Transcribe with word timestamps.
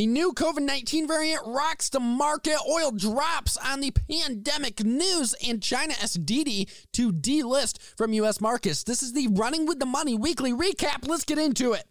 A 0.00 0.06
new 0.06 0.32
COVID 0.32 0.62
19 0.62 1.06
variant 1.06 1.42
rocks 1.44 1.90
the 1.90 2.00
market. 2.00 2.56
Oil 2.66 2.90
drops 2.90 3.58
on 3.58 3.80
the 3.80 3.90
pandemic 3.90 4.82
news, 4.82 5.34
and 5.46 5.62
China 5.62 5.92
SDD 5.92 6.70
to 6.94 7.12
delist 7.12 7.76
from 7.98 8.14
U.S. 8.14 8.40
markets. 8.40 8.82
This 8.82 9.02
is 9.02 9.12
the 9.12 9.28
Running 9.28 9.66
with 9.66 9.78
the 9.78 9.84
Money 9.84 10.16
weekly 10.16 10.54
recap. 10.54 11.06
Let's 11.06 11.24
get 11.24 11.36
into 11.36 11.74
it. 11.74 11.84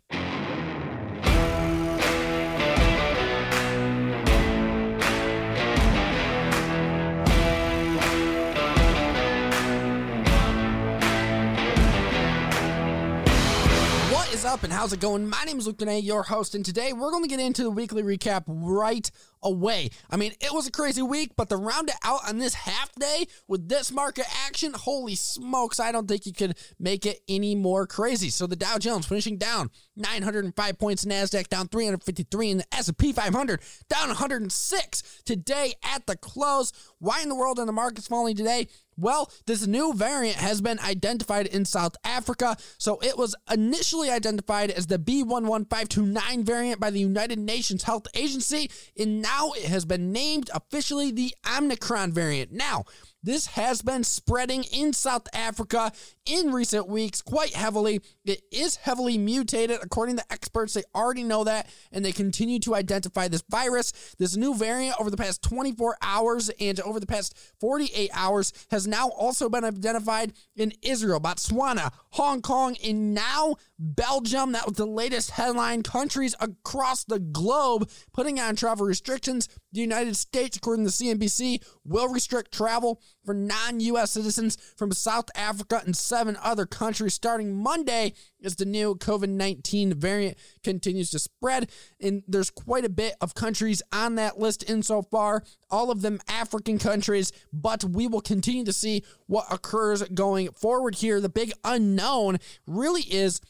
Up 14.49 14.63
and 14.63 14.73
how's 14.73 14.91
it 14.91 14.99
going? 14.99 15.29
My 15.29 15.43
name 15.43 15.59
is 15.59 15.67
Luke 15.67 15.77
Dene, 15.77 16.03
your 16.03 16.23
host, 16.23 16.55
and 16.55 16.65
today 16.65 16.91
we're 16.91 17.11
going 17.11 17.21
to 17.21 17.29
get 17.29 17.39
into 17.39 17.61
the 17.61 17.69
weekly 17.69 18.01
recap 18.01 18.45
right 18.47 19.11
away. 19.43 19.91
I 20.09 20.17
mean, 20.17 20.31
it 20.41 20.51
was 20.51 20.65
a 20.65 20.71
crazy 20.71 21.03
week, 21.03 21.33
but 21.37 21.49
to 21.49 21.55
round 21.55 21.89
it 21.89 21.95
out 22.03 22.27
on 22.27 22.39
this 22.39 22.55
half 22.55 22.91
day 22.95 23.27
with 23.47 23.69
this 23.69 23.91
market 23.91 24.25
action, 24.47 24.73
holy 24.73 25.13
smokes, 25.13 25.79
I 25.79 25.91
don't 25.91 26.07
think 26.07 26.25
you 26.25 26.33
could 26.33 26.57
make 26.79 27.05
it 27.05 27.19
any 27.29 27.53
more 27.53 27.85
crazy. 27.85 28.31
So 28.31 28.47
the 28.47 28.55
Dow 28.55 28.79
Jones 28.79 29.05
finishing 29.05 29.37
down 29.37 29.69
905 29.99 30.77
points, 30.79 31.05
NASDAQ 31.05 31.47
down 31.49 31.67
353, 31.67 32.51
and 32.51 32.59
the 32.61 32.75
S&P 32.75 33.13
500 33.13 33.61
down 33.89 34.07
106 34.07 35.21
today 35.25 35.73
at 35.83 36.07
the 36.07 36.15
close. 36.17 36.71
Why 36.99 37.21
in 37.21 37.29
the 37.29 37.35
world 37.35 37.59
are 37.59 37.65
the 37.65 37.71
markets 37.71 38.07
falling 38.07 38.35
today? 38.35 38.67
Well, 38.99 39.31
this 39.45 39.65
new 39.65 39.93
variant 39.93 40.37
has 40.37 40.59
been 40.59 40.77
identified 40.79 41.47
in 41.47 41.63
South 41.63 41.95
Africa. 42.03 42.57
So 42.77 42.99
it 43.01 43.17
was 43.17 43.33
initially 43.49 44.09
identified 44.09 44.71
as 44.71 44.87
the 44.87 44.99
B11529 44.99 46.43
variant 46.43 46.81
by 46.81 46.89
the 46.89 46.99
United 46.99 47.39
Nations 47.39 47.83
Health 47.83 48.07
Agency, 48.13 48.69
and 48.97 49.21
now 49.21 49.51
it 49.53 49.65
has 49.65 49.85
been 49.85 50.11
named 50.11 50.49
officially 50.53 51.11
the 51.11 51.33
Omicron 51.57 52.11
variant. 52.11 52.51
Now, 52.51 52.83
this 53.21 53.47
has 53.47 53.81
been 53.81 54.03
spreading 54.03 54.63
in 54.71 54.93
South 54.93 55.27
Africa 55.33 55.91
in 56.25 56.53
recent 56.53 56.87
weeks 56.87 57.21
quite 57.21 57.53
heavily. 57.53 58.01
It 58.23 58.41
is 58.51 58.77
heavily 58.77 59.17
mutated, 59.17 59.79
according 59.81 60.17
to 60.17 60.31
experts. 60.31 60.73
They 60.73 60.83
already 60.95 61.23
know 61.23 61.43
that, 61.43 61.67
and 61.91 62.05
they 62.05 62.11
continue 62.11 62.59
to 62.59 62.75
identify 62.75 63.27
this 63.27 63.43
virus. 63.49 64.15
This 64.17 64.37
new 64.37 64.55
variant 64.55 64.95
over 64.99 65.09
the 65.09 65.17
past 65.17 65.41
24 65.43 65.97
hours 66.01 66.49
and 66.59 66.79
over 66.81 66.99
the 66.99 67.07
past 67.07 67.37
48 67.59 68.09
hours 68.13 68.53
has 68.71 68.87
now 68.87 69.09
also 69.09 69.49
been 69.49 69.65
identified 69.65 70.33
in 70.55 70.71
Israel, 70.81 71.19
Botswana, 71.19 71.91
Hong 72.11 72.41
Kong, 72.41 72.77
and 72.83 73.13
now 73.13 73.55
Belgium. 73.77 74.53
That 74.53 74.65
was 74.65 74.77
the 74.77 74.85
latest 74.85 75.31
headline. 75.31 75.83
Countries 75.83 76.35
across 76.39 77.03
the 77.03 77.19
globe 77.19 77.89
putting 78.13 78.39
on 78.39 78.55
travel 78.55 78.85
restrictions. 78.85 79.49
The 79.71 79.81
United 79.81 80.15
States, 80.15 80.57
according 80.57 80.85
to 80.85 80.91
CNBC, 80.91 81.63
will 81.83 82.07
restrict 82.07 82.53
travel 82.53 83.01
for 83.29 83.35
non 83.35 83.79
US 83.79 84.09
citizens 84.09 84.57
from 84.75 84.91
South 84.91 85.29
Africa 85.35 85.83
and 85.85 85.95
seven 85.95 86.35
other 86.41 86.65
countries 86.65 87.13
starting 87.13 87.55
Monday 87.55 88.13
as 88.43 88.55
the 88.55 88.65
new 88.65 88.95
COVID 88.95 89.29
19 89.29 89.93
variant 89.93 90.35
continues 90.63 91.11
to 91.11 91.19
spread. 91.19 91.69
And 92.01 92.23
there's 92.27 92.49
quite 92.49 92.85
a 92.85 92.89
bit 92.89 93.13
of 93.21 93.35
countries 93.35 93.83
on 93.93 94.15
that 94.15 94.39
list 94.39 94.67
insofar, 94.67 95.43
all 95.69 95.91
of 95.91 96.01
them 96.01 96.19
African 96.27 96.79
countries, 96.79 97.31
but 97.53 97.83
we 97.83 98.07
will 98.07 98.21
continue 98.21 98.65
to 98.65 98.73
see 98.73 99.03
what 99.27 99.45
occurs 99.53 100.01
going 100.01 100.49
forward 100.53 100.95
here. 100.95 101.21
The 101.21 101.29
big 101.29 101.51
unknown 101.63 102.39
really 102.65 103.03
is 103.03 103.41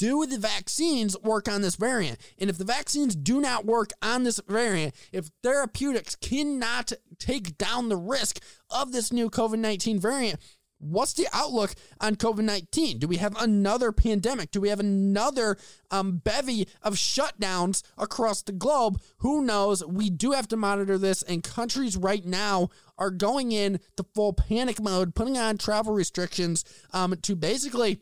do 0.00 0.24
the 0.24 0.38
vaccines 0.38 1.14
work 1.20 1.46
on 1.46 1.60
this 1.60 1.76
variant? 1.76 2.18
And 2.38 2.48
if 2.48 2.56
the 2.56 2.64
vaccines 2.64 3.14
do 3.14 3.38
not 3.38 3.66
work 3.66 3.90
on 4.00 4.24
this 4.24 4.40
variant, 4.48 4.94
if 5.12 5.28
therapeutics 5.42 6.16
cannot 6.16 6.94
take 7.18 7.58
down 7.58 7.90
the 7.90 7.98
risk 7.98 8.42
of 8.70 8.92
this 8.92 9.12
new 9.12 9.28
COVID 9.28 9.58
19 9.58 10.00
variant, 10.00 10.40
what's 10.78 11.12
the 11.12 11.28
outlook 11.34 11.74
on 12.00 12.16
COVID 12.16 12.44
19? 12.44 12.98
Do 12.98 13.08
we 13.08 13.18
have 13.18 13.36
another 13.38 13.92
pandemic? 13.92 14.50
Do 14.52 14.62
we 14.62 14.70
have 14.70 14.80
another 14.80 15.58
um, 15.90 16.16
bevy 16.16 16.66
of 16.80 16.94
shutdowns 16.94 17.82
across 17.98 18.40
the 18.40 18.52
globe? 18.52 19.02
Who 19.18 19.44
knows? 19.44 19.84
We 19.84 20.08
do 20.08 20.32
have 20.32 20.48
to 20.48 20.56
monitor 20.56 20.96
this, 20.96 21.20
and 21.20 21.44
countries 21.44 21.98
right 21.98 22.24
now 22.24 22.70
are 22.96 23.10
going 23.10 23.52
in 23.52 23.80
to 23.98 24.06
full 24.14 24.32
panic 24.32 24.80
mode, 24.80 25.14
putting 25.14 25.36
on 25.36 25.58
travel 25.58 25.92
restrictions 25.92 26.64
um, 26.94 27.14
to 27.20 27.36
basically 27.36 28.00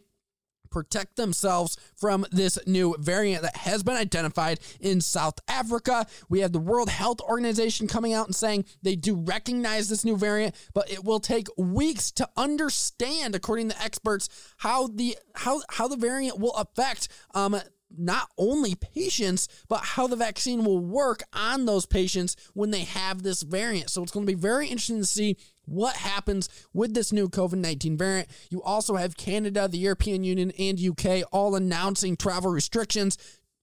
protect 0.71 1.17
themselves 1.17 1.77
from 1.97 2.27
this 2.31 2.59
new 2.67 2.95
variant 2.99 3.43
that 3.43 3.57
has 3.57 3.83
been 3.83 3.97
identified 3.97 4.61
in 4.81 5.01
South 5.01 5.39
Africa. 5.49 6.07
We 6.29 6.41
have 6.41 6.53
the 6.53 6.59
World 6.59 6.89
Health 6.89 7.21
Organization 7.21 7.87
coming 7.87 8.13
out 8.13 8.27
and 8.27 8.35
saying 8.35 8.65
they 8.83 8.97
do 8.97 9.15
recognize 9.15 9.89
this 9.89 10.05
new 10.05 10.17
variant, 10.17 10.55
but 10.75 10.91
it 10.91 11.05
will 11.05 11.21
take 11.21 11.49
weeks 11.57 12.11
to 12.13 12.29
understand, 12.37 13.35
according 13.35 13.71
to 13.71 13.83
experts, 13.83 14.29
how 14.59 14.89
the 14.89 15.17
how 15.35 15.63
how 15.71 15.89
the 15.89 15.97
variant 15.97 16.39
will 16.39 16.55
affect 16.55 17.09
um, 17.35 17.61
not 17.97 18.29
only 18.37 18.75
patients, 18.75 19.49
but 19.69 19.81
how 19.81 20.07
the 20.07 20.17
vaccine 20.17 20.65
will 20.65 20.79
work 20.79 21.23
on 21.33 21.65
those 21.65 21.87
patients 21.87 22.37
when 22.55 22.71
they 22.71 22.85
have 22.85 23.23
this 23.23 23.43
variant. 23.43 23.91
So 23.91 24.03
it's 24.03 24.13
going 24.13 24.27
to 24.27 24.33
be 24.33 24.39
very 24.39 24.67
interesting 24.67 24.99
to 24.99 25.07
see 25.07 25.37
what 25.69 25.97
happens 25.97 26.49
with 26.73 26.95
this 26.95 27.13
new 27.13 27.29
COVID 27.29 27.59
19 27.59 27.97
variant. 27.97 28.29
You 28.51 28.63
also 28.63 28.97
have 28.97 29.17
Canada, 29.17 29.69
the 29.69 29.79
European 29.79 30.25
Union, 30.25 30.53
and 30.59 30.81
UK 30.81 31.23
all 31.33 31.55
announcing 31.55 32.17
travel 32.17 32.51
restrictions 32.51 33.19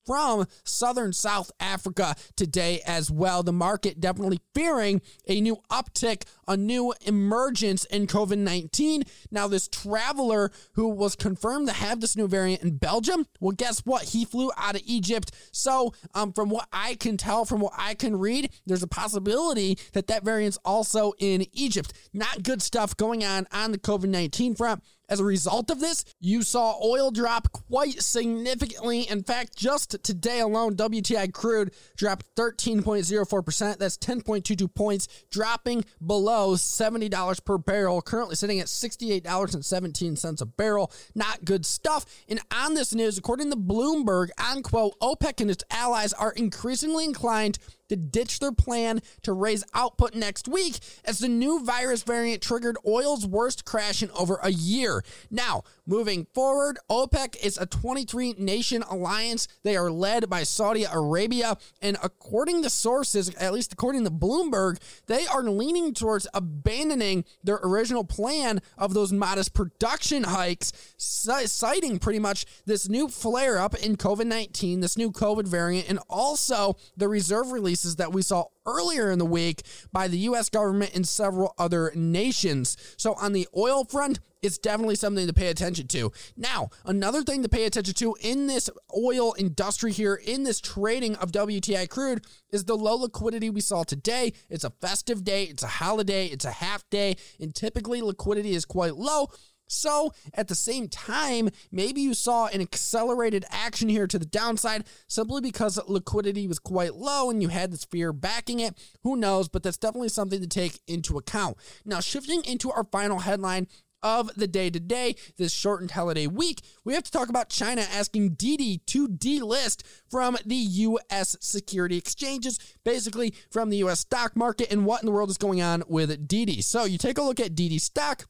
from 0.06 0.46
southern 0.64 1.14
South 1.14 1.52
Africa 1.60 2.16
today 2.36 2.82
as 2.86 3.10
well. 3.12 3.44
The 3.44 3.54
market 3.54 4.00
definitely 4.00 4.40
fearing 4.54 5.02
a 5.28 5.42
new 5.42 5.58
uptick, 5.72 6.24
a 6.48 6.58
new 6.58 6.94
emergence 7.02 7.86
in 7.86 8.08
COVID 8.08 8.38
19. 8.38 9.04
Now, 9.32 9.48
this 9.48 9.68
traveler 9.68 10.52
who 10.74 10.90
was 10.90 11.16
confirmed 11.16 11.68
to 11.68 11.74
have 11.74 12.02
this 12.02 12.16
new 12.16 12.28
variant 12.28 12.64
in 12.64 12.78
Belgium, 12.78 13.26
well, 13.40 13.52
guess 13.52 13.80
what? 13.80 14.04
He 14.04 14.26
flew 14.26 14.52
out 14.58 14.76
of 14.76 14.82
Egypt. 14.86 15.32
So, 15.52 15.94
um, 16.14 16.34
from 16.34 16.50
what 16.50 16.68
I 16.72 16.96
can 16.96 17.18
tell, 17.18 17.46
from 17.46 17.62
what 17.62 17.74
I 17.78 17.94
can 17.94 18.18
read, 18.18 18.52
there's 18.66 18.84
a 18.84 18.88
possibility 18.88 19.78
that 19.94 20.08
that 20.08 20.24
variant's 20.24 20.58
also 20.64 21.14
in 21.20 21.46
Egypt. 21.54 21.94
Not 22.14 22.44
good 22.44 22.62
stuff 22.62 22.96
going 22.98 23.24
on 23.24 23.48
on 23.52 23.72
the 23.72 23.78
COVID 23.78 24.10
19 24.10 24.56
front. 24.56 24.84
As 25.10 25.20
a 25.20 25.24
result 25.24 25.70
of 25.70 25.80
this, 25.80 26.04
you 26.20 26.42
saw 26.42 26.76
oil 26.84 27.12
drop 27.12 27.52
quite 27.52 28.02
significantly. 28.02 29.02
In 29.02 29.24
fact, 29.24 29.56
just 29.56 30.04
today 30.04 30.40
alone, 30.40 30.76
WTI 30.76 31.32
crude 31.34 31.74
dropped 31.96 32.26
13.04%. 32.36 33.78
That's 33.78 33.98
10.22 33.98 34.74
points, 34.74 35.08
dropping 35.30 35.86
below 36.06 36.54
$70 36.56 37.46
per 37.46 37.58
barrel, 37.58 38.02
currently 38.02 38.36
sitting 38.36 38.60
at 38.60 38.68
$68.17 38.68 40.42
a 40.42 40.46
barrel. 40.46 40.92
Not 41.14 41.46
good 41.46 41.66
stuff. 41.66 42.06
And 42.28 42.42
on 42.52 42.74
this 42.74 42.94
news, 42.94 43.18
according 43.18 43.52
to 43.52 43.58
Bloomberg, 43.58 44.30
unquote, 44.38 45.00
OPEC 45.00 45.42
and 45.42 45.52
its 45.52 45.64
allies 45.70 46.14
are 46.14 46.32
increasingly 46.32 47.06
inclined 47.06 47.60
to 47.90 47.96
ditch 47.96 48.40
their 48.40 48.52
plan 48.52 49.02
to 49.22 49.34
raise 49.34 49.64
output 49.74 50.16
next 50.16 50.48
week 50.48 50.80
as 51.04 51.20
the 51.20 51.28
new 51.28 51.64
virus 51.64 52.04
variant 52.04 52.42
triggered 52.42 52.78
oil's 52.88 53.26
worst 53.26 53.66
crash 53.66 54.02
in 54.02 54.12
over 54.12 54.40
a 54.42 54.52
year. 54.52 55.04
Now, 55.30 55.64
moving 55.86 56.28
forward, 56.34 56.78
OPEC 56.90 57.36
is 57.44 57.58
a 57.58 57.66
23 57.66 58.36
nation 58.38 58.84
alliance. 58.84 59.48
They 59.64 59.76
are 59.76 59.92
led 59.92 60.30
by 60.30 60.44
Saudi 60.44 60.86
Arabia. 60.86 61.58
And 61.82 61.98
according 62.04 62.64
to 62.64 62.70
sources, 62.70 63.34
at 63.36 63.54
least 63.54 63.74
according 63.74 64.04
to 64.06 64.12
Bloomberg, 64.12 64.80
they 65.08 65.26
are 65.28 65.44
leaning 65.44 65.94
towards 65.94 66.28
abandoning 66.34 67.26
their 67.44 67.60
original 67.64 68.04
plan 68.04 68.62
of 68.78 68.94
those 68.94 69.12
modest 69.12 69.54
production 69.54 70.24
hikes, 70.24 70.72
citing 70.98 72.00
pretty 72.00 72.20
much 72.20 72.46
this 72.66 72.90
new 72.90 73.08
flare 73.08 73.58
up 73.58 73.76
in 73.76 73.96
COVID 73.96 74.26
19, 74.26 74.80
this 74.80 74.98
new 74.98 75.12
COVID 75.12 75.48
variant, 75.48 75.90
and 75.90 76.00
also 76.10 76.76
the 76.98 77.08
reserve 77.08 77.52
release 77.52 77.75
releases 77.76 77.98
that 77.98 78.14
we 78.14 78.22
saw 78.22 78.46
earlier 78.66 79.12
in 79.12 79.20
the 79.20 79.26
week 79.26 79.64
by 79.92 80.08
the 80.08 80.18
US 80.20 80.50
government 80.50 80.96
and 80.96 81.06
several 81.06 81.54
other 81.58 81.92
nations. 81.94 82.78
So, 82.96 83.16
on 83.16 83.34
the 83.34 83.50
oil 83.56 83.84
front, 83.84 84.22
it's 84.42 84.58
definitely 84.58 84.96
something 84.96 85.28
to 85.28 85.34
pay 85.34 85.48
attention 85.50 85.88
to. 85.88 86.14
Now, 86.38 86.70
another 86.86 87.22
thing 87.22 87.44
to 87.44 87.50
pay 87.50 87.66
attention 87.66 87.94
to 87.96 88.16
in 88.22 88.48
this 88.48 88.70
oil 88.96 89.36
industry 89.38 89.92
here, 89.92 90.16
in 90.16 90.44
this 90.44 90.62
trading 90.62 91.16
of 91.16 91.34
WTI 91.34 91.90
crude, 91.90 92.24
is 92.50 92.64
the 92.64 92.78
low 92.78 92.96
liquidity 92.96 93.50
we 93.50 93.60
saw 93.60 93.84
today. 93.84 94.32
It's 94.50 94.64
a 94.64 94.70
festive 94.70 95.26
day, 95.26 95.44
it's 95.44 95.64
a 95.64 95.68
holiday, 95.68 96.28
it's 96.28 96.46
a 96.46 96.52
half 96.52 96.90
day, 96.90 97.18
and 97.42 97.54
typically 97.54 98.02
liquidity 98.02 98.52
is 98.52 98.64
quite 98.64 98.96
low. 98.96 99.28
So, 99.68 100.14
at 100.34 100.48
the 100.48 100.56
same 100.56 100.88
time, 100.88 101.50
maybe 101.72 102.02
you 102.02 102.14
saw 102.14 102.48
an 102.48 102.62
accelerated 102.62 103.46
action 103.50 103.90
here 103.90 104.08
to 104.08 104.20
the 104.20 104.26
downside 104.26 104.86
simply 105.08 105.42
because 105.42 105.80
liquidity 105.88 106.48
was 106.48 106.60
quite 106.60 106.96
low 106.96 107.30
and 107.30 107.42
you 107.42 107.50
had 107.50 107.72
this 107.72 107.86
fear 107.86 108.14
backing 108.14 108.60
it. 108.60 108.78
Who 109.04 109.16
knows? 109.16 109.48
But 109.48 109.64
that's 109.64 109.78
definitely 109.78 110.10
something 110.10 110.42
to 110.42 110.48
take 110.48 110.80
into 110.88 111.18
account. 111.18 111.58
Now, 111.84 112.00
shifting 112.00 112.44
into 112.46 112.72
our 112.72 112.84
final 112.84 113.20
headline 113.20 113.68
of 114.06 114.30
the 114.36 114.48
day 114.48 114.70
today, 114.70 115.16
this 115.38 115.52
shortened 115.52 115.92
holiday 115.92 116.28
week, 116.28 116.62
we 116.84 116.94
have 116.94 117.04
to 117.04 117.12
talk 117.12 117.28
about 117.28 117.50
China 117.50 117.82
asking 117.92 118.36
Didi 118.36 118.78
to 118.86 119.08
delist 119.08 119.82
from 120.12 120.38
the 120.46 120.56
U.S. 120.56 121.36
security 121.40 121.98
exchanges, 121.98 122.60
basically 122.84 123.34
from 123.50 123.72
the 123.72 123.78
U.S. 123.78 124.02
stock 124.02 124.36
market, 124.36 124.72
and 124.72 124.86
what 124.86 125.02
in 125.02 125.08
the 125.08 125.12
world 125.12 125.32
is 125.32 125.40
going 125.40 125.62
on 125.62 125.84
with 125.88 126.28
Didi. 126.28 126.62
So 126.62 126.86
you 126.86 127.00
take 127.00 127.18
a 127.18 127.24
look 127.24 127.40
at 127.40 127.56
Didi 127.56 127.80
stock 127.80 128.26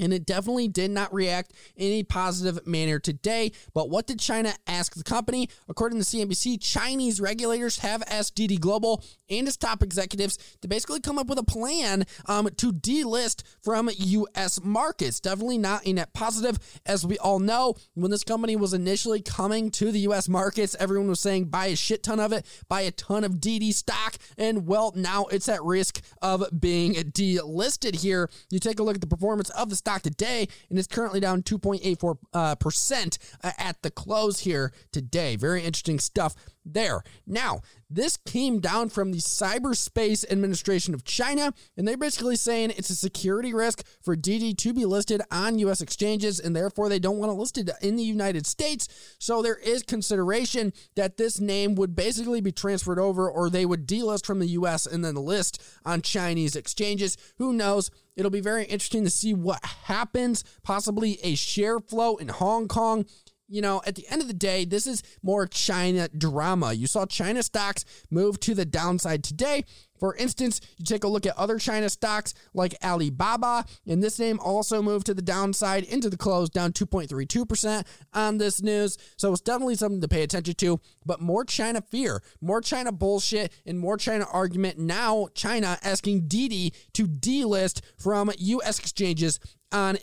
and 0.00 0.12
it 0.12 0.26
definitely 0.26 0.68
did 0.68 0.90
not 0.90 1.12
react 1.12 1.52
in 1.76 1.92
a 1.92 2.02
positive 2.02 2.66
manner 2.66 2.98
today. 2.98 3.52
But 3.74 3.90
what 3.90 4.06
did 4.06 4.18
China 4.18 4.52
ask 4.66 4.94
the 4.94 5.04
company? 5.04 5.48
According 5.68 5.98
to 5.98 6.04
CNBC, 6.04 6.60
Chinese 6.60 7.20
regulators 7.20 7.78
have 7.80 8.02
asked 8.06 8.34
Didi 8.34 8.56
Global 8.56 9.04
and 9.28 9.46
its 9.46 9.56
top 9.56 9.82
executives 9.82 10.38
to 10.62 10.68
basically 10.68 11.00
come 11.00 11.18
up 11.18 11.28
with 11.28 11.38
a 11.38 11.44
plan 11.44 12.04
um, 12.26 12.48
to 12.56 12.72
delist 12.72 13.42
from 13.62 13.90
U.S. 13.96 14.60
markets. 14.62 15.20
Definitely 15.20 15.58
not 15.58 15.86
a 15.86 15.92
net 15.92 16.12
positive. 16.12 16.58
As 16.86 17.06
we 17.06 17.18
all 17.18 17.38
know, 17.38 17.74
when 17.94 18.10
this 18.10 18.24
company 18.24 18.56
was 18.56 18.74
initially 18.74 19.20
coming 19.20 19.70
to 19.72 19.92
the 19.92 20.00
U.S. 20.00 20.28
markets, 20.28 20.74
everyone 20.78 21.08
was 21.08 21.20
saying 21.20 21.46
buy 21.46 21.66
a 21.66 21.76
shit 21.76 22.02
ton 22.02 22.20
of 22.20 22.32
it, 22.32 22.46
buy 22.68 22.82
a 22.82 22.90
ton 22.90 23.24
of 23.24 23.40
Didi 23.40 23.72
stock. 23.72 24.16
And 24.38 24.66
well, 24.66 24.92
now 24.96 25.26
it's 25.26 25.48
at 25.48 25.62
risk 25.62 26.00
of 26.22 26.44
being 26.58 26.94
delisted 26.94 27.96
here. 27.96 28.30
You 28.50 28.58
take 28.58 28.80
a 28.80 28.82
look 28.82 28.96
at 28.96 29.00
the 29.00 29.06
performance 29.06 29.50
of 29.50 29.70
the 29.70 29.76
stock 29.76 29.89
stock 29.90 30.02
today, 30.02 30.46
and 30.68 30.78
it's 30.78 30.86
currently 30.86 31.18
down 31.18 31.42
2.84 31.42 32.18
uh, 32.32 32.54
percent 32.56 33.18
uh, 33.42 33.50
at 33.58 33.82
the 33.82 33.90
close 33.90 34.40
here 34.40 34.72
today. 34.92 35.34
Very 35.36 35.62
interesting 35.64 35.98
stuff 35.98 36.34
there. 36.64 37.02
Now, 37.26 37.60
this 37.88 38.16
came 38.16 38.60
down 38.60 38.90
from 38.90 39.10
the 39.10 39.18
Cyberspace 39.18 40.30
Administration 40.30 40.94
of 40.94 41.04
China, 41.04 41.52
and 41.76 41.86
they're 41.86 41.96
basically 41.96 42.36
saying 42.36 42.72
it's 42.76 42.90
a 42.90 42.96
security 42.96 43.52
risk 43.52 43.84
for 44.00 44.14
Didi 44.14 44.54
to 44.54 44.72
be 44.72 44.84
listed 44.84 45.22
on 45.30 45.58
U.S. 45.58 45.80
exchanges, 45.80 46.38
and 46.38 46.54
therefore 46.54 46.88
they 46.88 46.98
don't 46.98 47.18
want 47.18 47.30
it 47.58 47.70
in 47.82 47.96
the 47.96 48.02
United 48.02 48.46
States. 48.46 49.16
So 49.18 49.42
there 49.42 49.56
is 49.56 49.82
consideration 49.82 50.72
that 50.94 51.16
this 51.16 51.40
name 51.40 51.74
would 51.74 51.96
basically 51.96 52.40
be 52.40 52.52
transferred 52.52 52.98
over, 52.98 53.28
or 53.30 53.50
they 53.50 53.66
would 53.66 53.88
delist 53.88 54.26
from 54.26 54.38
the 54.38 54.48
U.S. 54.48 54.86
and 54.86 55.04
then 55.04 55.14
list 55.14 55.62
on 55.84 56.02
Chinese 56.02 56.56
exchanges. 56.56 57.16
Who 57.38 57.52
knows? 57.52 57.90
It'll 58.16 58.30
be 58.30 58.40
very 58.40 58.64
interesting 58.64 59.04
to 59.04 59.10
see 59.10 59.32
what 59.32 59.64
happens. 59.64 60.44
Possibly 60.62 61.18
a 61.22 61.34
share 61.34 61.80
flow 61.80 62.16
in 62.16 62.28
Hong 62.28 62.68
Kong 62.68 63.06
you 63.50 63.60
know, 63.60 63.82
at 63.84 63.96
the 63.96 64.06
end 64.08 64.22
of 64.22 64.28
the 64.28 64.34
day, 64.34 64.64
this 64.64 64.86
is 64.86 65.02
more 65.22 65.46
China 65.46 66.08
drama. 66.08 66.72
You 66.72 66.86
saw 66.86 67.04
China 67.04 67.42
stocks 67.42 67.84
move 68.10 68.38
to 68.40 68.54
the 68.54 68.64
downside 68.64 69.24
today. 69.24 69.64
For 69.98 70.16
instance, 70.16 70.62
you 70.78 70.84
take 70.86 71.04
a 71.04 71.08
look 71.08 71.26
at 71.26 71.36
other 71.36 71.58
China 71.58 71.90
stocks 71.90 72.32
like 72.54 72.74
Alibaba, 72.82 73.66
and 73.86 74.02
this 74.02 74.18
name 74.18 74.40
also 74.40 74.80
moved 74.80 75.04
to 75.06 75.14
the 75.14 75.20
downside 75.20 75.84
into 75.84 76.08
the 76.08 76.16
close, 76.16 76.48
down 76.48 76.72
2.32% 76.72 77.86
on 78.14 78.38
this 78.38 78.62
news. 78.62 78.96
So 79.18 79.32
it's 79.32 79.42
definitely 79.42 79.74
something 79.74 80.00
to 80.00 80.08
pay 80.08 80.22
attention 80.22 80.54
to. 80.54 80.80
But 81.04 81.20
more 81.20 81.44
China 81.44 81.82
fear, 81.82 82.22
more 82.40 82.62
China 82.62 82.92
bullshit, 82.92 83.52
and 83.66 83.78
more 83.78 83.98
China 83.98 84.26
argument. 84.32 84.78
Now, 84.78 85.28
China 85.34 85.76
asking 85.82 86.28
Didi 86.28 86.72
to 86.94 87.06
delist 87.06 87.82
from 87.98 88.30
U.S. 88.38 88.78
exchanges 88.78 89.38
on 89.70 89.98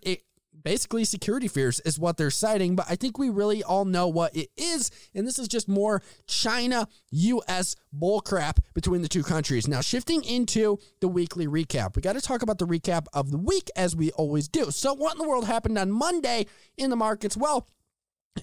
basically 0.68 1.06
security 1.06 1.48
fears 1.48 1.80
is 1.86 1.98
what 1.98 2.18
they're 2.18 2.30
citing, 2.30 2.76
but 2.76 2.86
I 2.90 2.98
think 2.98 3.18
we 3.18 3.30
really 3.30 3.64
all 3.64 3.86
know 3.86 4.10
what 4.10 4.36
it 4.36 4.50
is. 4.58 4.92
And 5.16 5.26
this 5.26 5.40
is 5.40 5.48
just 5.48 5.70
more 5.70 6.04
China 6.28 6.90
US 7.12 7.74
bullcrap 7.98 8.58
between 8.74 9.02
the 9.02 9.08
two 9.08 9.24
countries. 9.24 9.66
Now, 9.66 9.80
shifting 9.80 10.26
into 10.26 10.78
the 11.00 11.08
weekly 11.08 11.48
recap, 11.48 11.96
we 11.96 12.02
got 12.02 12.14
to 12.14 12.22
talk 12.22 12.42
about 12.42 12.58
the 12.58 12.68
recap 12.68 13.06
of 13.14 13.32
the 13.32 13.38
week 13.38 13.70
as 13.78 13.96
we 13.96 14.12
always 14.12 14.50
do. 14.50 14.70
So, 14.70 14.94
what 14.94 15.14
in 15.14 15.20
the 15.20 15.30
world 15.30 15.46
happened 15.46 15.78
on 15.78 15.90
Monday 15.90 16.48
in 16.78 16.90
the 16.90 16.98
markets? 16.98 17.38
Well, 17.38 17.66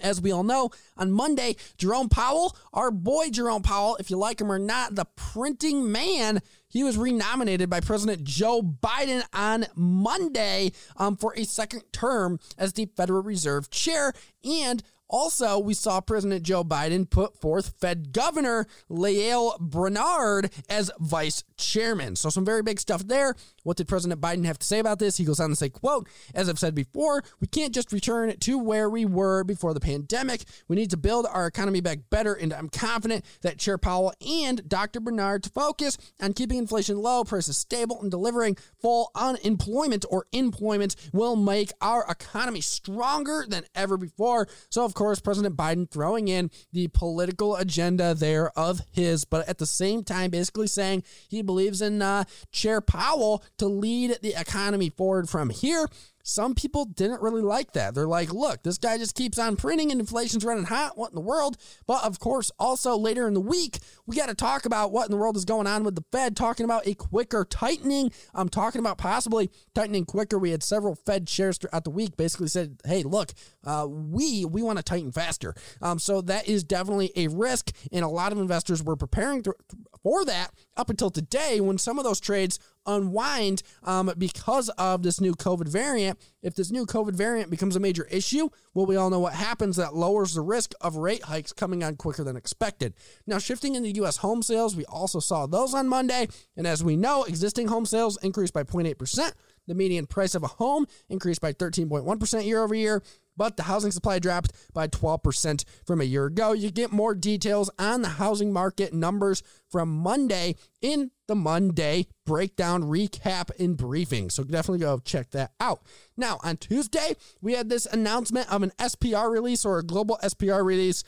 as 0.01 0.21
we 0.21 0.31
all 0.31 0.43
know, 0.43 0.71
on 0.97 1.11
Monday, 1.11 1.55
Jerome 1.77 2.09
Powell, 2.09 2.55
our 2.73 2.91
boy 2.91 3.29
Jerome 3.29 3.61
Powell, 3.63 3.97
if 3.99 4.09
you 4.09 4.17
like 4.17 4.41
him 4.41 4.51
or 4.51 4.59
not, 4.59 4.95
the 4.95 5.05
printing 5.15 5.91
man, 5.91 6.41
he 6.67 6.83
was 6.83 6.97
renominated 6.97 7.69
by 7.69 7.79
President 7.79 8.23
Joe 8.23 8.61
Biden 8.61 9.23
on 9.33 9.65
Monday 9.75 10.71
um, 10.97 11.15
for 11.15 11.33
a 11.37 11.45
second 11.45 11.83
term 11.93 12.39
as 12.57 12.73
the 12.73 12.87
Federal 12.97 13.23
Reserve 13.23 13.69
chair. 13.69 14.13
And 14.43 14.83
also, 15.07 15.59
we 15.59 15.73
saw 15.73 16.01
President 16.01 16.43
Joe 16.43 16.63
Biden 16.63 17.09
put 17.09 17.39
forth 17.39 17.75
Fed 17.79 18.11
Governor 18.11 18.65
Lael 18.89 19.55
Brainard 19.59 20.51
as 20.67 20.89
vice 20.99 21.43
chairman. 21.57 22.15
So 22.15 22.29
some 22.29 22.43
very 22.43 22.63
big 22.63 22.79
stuff 22.79 23.07
there. 23.07 23.35
What 23.63 23.77
did 23.77 23.87
President 23.87 24.19
Biden 24.19 24.45
have 24.45 24.59
to 24.59 24.65
say 24.65 24.79
about 24.79 24.99
this? 24.99 25.17
He 25.17 25.25
goes 25.25 25.39
on 25.39 25.49
to 25.49 25.55
say, 25.55 25.69
quote, 25.69 26.07
as 26.33 26.49
I've 26.49 26.59
said 26.59 26.73
before, 26.73 27.23
we 27.39 27.47
can't 27.47 27.73
just 27.73 27.91
return 27.91 28.35
to 28.37 28.57
where 28.57 28.89
we 28.89 29.05
were 29.05 29.43
before 29.43 29.73
the 29.73 29.79
pandemic. 29.79 30.43
We 30.67 30.75
need 30.75 30.89
to 30.89 30.97
build 30.97 31.27
our 31.29 31.45
economy 31.45 31.81
back 31.81 31.99
better. 32.09 32.33
And 32.33 32.51
I'm 32.51 32.69
confident 32.69 33.25
that 33.41 33.59
Chair 33.59 33.77
Powell 33.77 34.13
and 34.27 34.67
Dr. 34.67 34.99
Brainard 34.99 35.43
to 35.43 35.49
focus 35.49 35.97
on 36.19 36.33
keeping 36.33 36.57
inflation 36.57 36.97
low, 36.97 37.23
prices 37.23 37.57
stable, 37.57 38.01
and 38.01 38.09
delivering 38.09 38.57
full 38.81 39.11
unemployment 39.13 40.05
or 40.09 40.25
employment 40.31 40.95
will 41.13 41.35
make 41.35 41.71
our 41.79 42.05
economy 42.09 42.61
stronger 42.61 43.45
than 43.47 43.65
ever 43.75 43.97
before. 43.97 44.47
So, 44.69 44.83
of 44.83 44.94
course, 44.95 45.19
President 45.19 45.55
Biden 45.55 45.89
throwing 45.89 46.27
in 46.27 46.49
the 46.73 46.87
political 46.87 47.55
agenda 47.55 48.15
there 48.15 48.49
of 48.57 48.81
his, 48.91 49.25
but 49.25 49.47
at 49.47 49.59
the 49.59 49.67
same 49.67 50.03
time, 50.03 50.31
basically 50.31 50.67
saying 50.67 51.03
he 51.29 51.43
believes 51.43 51.81
in 51.81 52.01
uh, 52.01 52.23
Chair 52.51 52.81
Powell 52.81 53.43
to 53.59 53.67
lead 53.67 54.17
the 54.23 54.39
economy 54.39 54.89
forward 54.89 55.29
from 55.29 55.51
here. 55.51 55.87
Some 56.27 56.55
people 56.55 56.85
didn't 56.85 57.21
really 57.21 57.43
like 57.43 57.73
that. 57.73 57.93
They're 57.93 58.07
like, 58.07 58.33
look, 58.33 58.63
this 58.63 58.79
guy 58.79 58.97
just 58.97 59.13
keeps 59.13 59.37
on 59.37 59.55
printing 59.55 59.91
and 59.91 59.99
inflation's 59.99 60.43
running 60.43 60.63
hot. 60.63 60.97
What 60.97 61.11
in 61.11 61.15
the 61.15 61.21
world? 61.21 61.55
But 61.85 62.03
of 62.03 62.19
course, 62.19 62.49
also 62.57 62.97
later 62.97 63.27
in 63.27 63.35
the 63.35 63.39
week, 63.39 63.77
we 64.07 64.15
got 64.15 64.29
to 64.29 64.33
talk 64.33 64.65
about 64.65 64.91
what 64.91 65.05
in 65.05 65.11
the 65.11 65.17
world 65.17 65.37
is 65.37 65.45
going 65.45 65.67
on 65.67 65.83
with 65.83 65.93
the 65.93 66.03
Fed, 66.11 66.35
talking 66.35 66.63
about 66.63 66.87
a 66.87 66.95
quicker 66.95 67.45
tightening. 67.45 68.11
I'm 68.33 68.49
talking 68.49 68.79
about 68.79 68.97
possibly 68.97 69.51
tightening 69.75 70.05
quicker. 70.05 70.39
We 70.39 70.49
had 70.49 70.63
several 70.63 70.95
Fed 70.95 71.29
shares 71.29 71.59
throughout 71.59 71.83
the 71.83 71.91
week 71.91 72.17
basically 72.17 72.47
said, 72.47 72.81
hey, 72.85 73.03
look, 73.03 73.31
uh, 73.63 73.85
we 73.87 74.45
we 74.45 74.63
want 74.63 74.79
to 74.79 74.83
tighten 74.83 75.11
faster. 75.11 75.53
Um, 75.79 75.99
so 75.99 76.21
that 76.21 76.47
is 76.47 76.63
definitely 76.63 77.11
a 77.15 77.27
risk. 77.27 77.71
And 77.91 78.03
a 78.03 78.09
lot 78.09 78.31
of 78.31 78.39
investors 78.39 78.81
were 78.81 78.95
preparing 78.95 79.43
th- 79.43 79.55
for 80.01 80.25
that 80.25 80.49
up 80.75 80.89
until 80.89 81.11
today 81.11 81.61
when 81.61 81.77
some 81.77 81.99
of 81.99 82.03
those 82.03 82.19
trades 82.19 82.57
unwind 82.85 83.63
um, 83.83 84.11
because 84.17 84.69
of 84.69 85.03
this 85.03 85.21
new 85.21 85.33
COVID 85.33 85.67
variant. 85.67 86.19
If 86.41 86.55
this 86.55 86.71
new 86.71 86.85
COVID 86.85 87.13
variant 87.13 87.49
becomes 87.49 87.75
a 87.75 87.79
major 87.79 88.05
issue, 88.11 88.49
well, 88.73 88.85
we 88.85 88.95
all 88.95 89.09
know 89.09 89.19
what 89.19 89.33
happens. 89.33 89.77
That 89.77 89.95
lowers 89.95 90.33
the 90.33 90.41
risk 90.41 90.73
of 90.81 90.95
rate 90.95 91.23
hikes 91.23 91.53
coming 91.53 91.83
on 91.83 91.95
quicker 91.95 92.23
than 92.23 92.35
expected. 92.35 92.93
Now, 93.25 93.39
shifting 93.39 93.75
into 93.75 93.89
U.S. 93.91 94.17
home 94.17 94.43
sales, 94.43 94.75
we 94.75 94.85
also 94.85 95.19
saw 95.19 95.45
those 95.45 95.73
on 95.73 95.87
Monday. 95.87 96.27
And 96.55 96.67
as 96.67 96.83
we 96.83 96.95
know, 96.95 97.23
existing 97.23 97.67
home 97.67 97.85
sales 97.85 98.17
increased 98.23 98.53
by 98.53 98.63
0.8%. 98.63 99.31
The 99.67 99.75
median 99.75 100.05
price 100.05 100.35
of 100.35 100.43
a 100.43 100.47
home 100.47 100.85
increased 101.09 101.41
by 101.41 101.53
13.1% 101.53 102.45
year 102.45 102.63
over 102.63 102.75
year 102.75 103.01
but 103.37 103.57
the 103.57 103.63
housing 103.63 103.91
supply 103.91 104.19
dropped 104.19 104.51
by 104.73 104.87
12% 104.87 105.65
from 105.85 106.01
a 106.01 106.05
year 106.05 106.25
ago. 106.25 106.53
You 106.53 106.71
get 106.71 106.91
more 106.91 107.13
details 107.15 107.69
on 107.77 108.01
the 108.01 108.09
housing 108.09 108.53
market 108.53 108.93
numbers 108.93 109.43
from 109.69 109.89
Monday 109.89 110.55
in 110.81 111.11
the 111.27 111.35
Monday 111.35 112.07
breakdown, 112.25 112.83
recap, 112.83 113.49
and 113.59 113.77
briefing. 113.77 114.29
So 114.29 114.43
definitely 114.43 114.79
go 114.79 114.99
check 114.99 115.31
that 115.31 115.51
out. 115.59 115.81
Now, 116.17 116.39
on 116.43 116.57
Tuesday, 116.57 117.15
we 117.41 117.53
had 117.53 117.69
this 117.69 117.85
announcement 117.85 118.51
of 118.51 118.63
an 118.63 118.71
SPR 118.79 119.29
release 119.31 119.65
or 119.65 119.79
a 119.79 119.83
global 119.83 120.19
SPR 120.23 120.63
release 120.63 121.03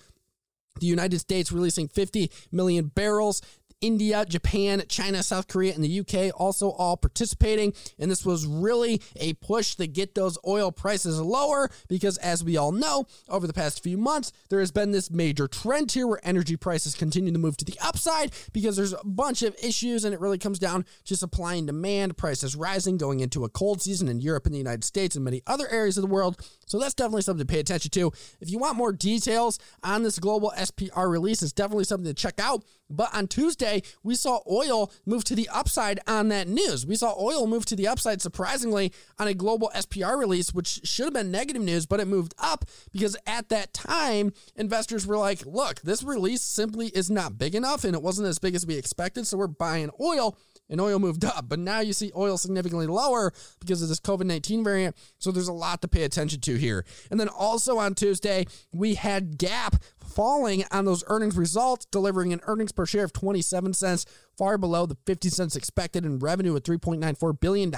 the 0.80 0.88
United 0.88 1.20
States 1.20 1.52
releasing 1.52 1.88
50 1.88 2.32
million 2.52 2.88
barrels. 2.88 3.42
India, 3.81 4.25
Japan, 4.25 4.84
China, 4.89 5.22
South 5.22 5.48
Korea, 5.48 5.74
and 5.74 5.84
the 5.84 6.00
UK 6.00 6.34
also 6.39 6.72
all 6.72 6.98
participating. 6.98 7.74
And 8.00 8.10
this 8.10 8.25
was 8.25 8.46
really 8.46 9.01
a 9.15 9.34
push 9.34 9.75
to 9.75 9.88
get 9.88 10.15
those 10.15 10.38
oil 10.48 10.72
prices 10.72 11.19
lower 11.22 11.69
because, 11.88 12.17
as 12.17 12.43
we 12.43 12.57
all 12.57 12.72
know, 12.72 13.05
over 13.29 13.46
the 13.46 13.53
past 13.53 13.84
few 13.84 13.98
months, 13.98 14.31
there 14.50 14.60
has 14.60 14.72
been 14.72 14.91
this 14.91 15.12
major 15.12 15.48
trend 15.48 15.91
here 15.91 16.07
where 16.07 16.19
energy 16.24 16.57
prices 16.57 16.96
continue 16.96 17.31
to 17.31 17.39
move 17.39 17.57
to 17.57 17.65
the 17.65 17.77
upside 17.81 18.31
because 18.51 18.75
there's 18.75 18.93
a 18.93 19.03
bunch 19.03 19.43
of 19.43 19.55
issues 19.63 20.05
and 20.05 20.13
it 20.13 20.19
really 20.19 20.38
comes 20.39 20.60
down 20.60 20.86
to 21.05 21.15
supply 21.15 21.55
and 21.55 21.67
demand, 21.67 22.17
prices 22.17 22.55
rising 22.55 22.98
going 22.98 23.19
into 23.19 23.43
a 23.43 23.50
cold 23.50 23.81
season 23.81 24.07
in 24.07 24.19
Europe 24.19 24.46
and 24.46 24.55
the 24.55 24.60
United 24.60 24.84
States 24.84 25.15
and 25.15 25.24
many 25.24 25.41
other 25.46 25.67
areas 25.69 25.98
of 25.98 26.01
the 26.01 26.07
world. 26.07 26.41
So 26.65 26.79
that's 26.79 26.93
definitely 26.93 27.22
something 27.22 27.46
to 27.46 27.51
pay 27.51 27.60
attention 27.60 27.91
to. 27.91 28.12
If 28.41 28.50
you 28.50 28.57
want 28.57 28.75
more 28.75 28.91
details 28.91 29.60
on 29.84 30.03
this 30.03 30.17
global 30.19 30.51
SPR 30.57 31.10
release, 31.10 31.41
it's 31.43 31.51
definitely 31.51 31.84
something 31.84 32.07
to 32.07 32.13
check 32.13 32.39
out 32.39 32.63
But 32.89 33.13
on 33.13 33.27
Tuesday, 33.27 33.67
we 34.04 34.16
saw 34.16 34.40
oil 34.50 34.92
move 35.06 35.24
to 35.26 35.36
the 35.36 35.50
upside 35.50 36.00
on 36.08 36.30
that 36.30 36.48
news. 36.48 36.86
We 36.86 36.96
saw 36.96 37.16
oil 37.20 37.48
move 37.48 37.66
to 37.68 37.76
the 37.76 37.88
upside 37.88 38.22
surprisingly 38.22 38.94
on 39.20 39.28
a 39.28 39.34
global 39.34 39.72
SPR 39.76 40.18
release, 40.18 40.54
which 40.54 40.82
should 40.84 41.06
have 41.06 41.14
been 41.14 41.32
negative 41.32 41.62
news, 41.62 41.86
but 41.86 42.00
it 42.00 42.08
moved 42.08 42.34
up 42.38 42.66
because 42.92 43.16
at 43.26 43.50
that 43.50 43.74
time, 43.74 44.34
investors 44.56 45.06
were 45.06 45.18
like, 45.18 45.46
look, 45.46 45.82
this 45.82 46.04
release 46.04 46.42
simply 46.42 46.88
is 46.88 47.10
not 47.10 47.38
big 47.38 47.56
enough 47.56 47.84
and 47.84 47.96
it 47.96 48.02
wasn't 48.02 48.28
as 48.28 48.40
big 48.40 48.56
as 48.56 48.66
we 48.66 48.76
expected. 48.76 49.28
So 49.28 49.38
we're 49.38 49.48
buying 49.48 49.90
oil 50.00 50.38
and 50.70 50.82
oil 50.82 51.00
moved 51.00 51.26
up. 51.26 51.48
But 51.48 51.60
now 51.60 51.80
you 51.80 51.94
see 51.94 52.12
oil 52.16 52.38
significantly 52.38 52.88
lower 52.88 53.34
because 53.60 53.82
of 53.82 53.90
this 53.90 54.00
COVID 54.00 54.26
19 54.26 54.64
variant. 54.64 54.96
So 55.20 55.32
there's 55.32 55.48
a 55.48 55.54
lot 55.54 55.82
to 55.82 55.88
pay 55.88 56.04
attention 56.04 56.42
to 56.42 56.56
here. 56.56 56.86
And 57.12 57.20
then 57.20 57.30
also 57.30 57.78
on 57.78 57.96
Tuesday, 57.96 58.46
we 58.72 58.96
had 58.96 59.38
Gap 59.38 59.76
falling 60.06 60.64
on 60.72 60.86
those 60.86 61.04
earnings 61.08 61.38
results, 61.38 61.86
delivering 61.86 62.34
an 62.34 62.42
earnings 62.44 62.72
per 62.72 62.86
share 62.86 63.04
of 63.04 63.14
27 63.14 63.74
cents 63.74 64.06
far 64.38 64.58
below 64.58 64.86
the 64.86 64.98
50 65.06 65.29
cents 65.29 65.56
expected 65.56 66.06
in 66.06 66.20
revenue 66.20 66.56
at 66.56 66.63
$3.94 66.63 67.39
billion, 67.39 67.74